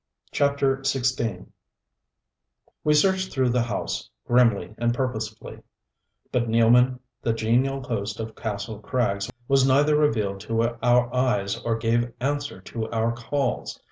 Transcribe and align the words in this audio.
CHAPTER 0.31 0.77
XVI 0.77 1.45
We 2.83 2.95
searched 2.95 3.31
through 3.31 3.49
the 3.49 3.61
house, 3.61 4.09
grimly 4.25 4.73
and 4.79 4.95
purposefully; 4.95 5.59
but 6.31 6.49
Nealman, 6.49 6.97
the 7.21 7.33
genial 7.33 7.83
host 7.83 8.19
of 8.19 8.33
Kastle 8.33 8.81
Krags, 8.81 9.29
was 9.47 9.67
neither 9.67 9.95
revealed 9.95 10.39
to 10.39 10.63
our 10.81 11.13
eyes 11.13 11.55
or 11.63 11.77
gave 11.77 12.11
answer 12.19 12.59
to 12.61 12.89
our 12.89 13.11
calls. 13.11 13.79